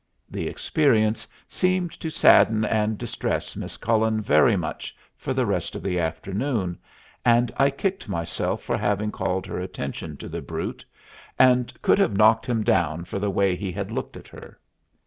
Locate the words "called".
9.11-9.45